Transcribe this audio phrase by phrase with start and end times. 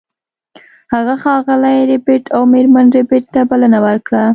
[0.93, 4.23] هغه ښاغلي ربیټ او میرمن ربیټ ته بلنه ورکړه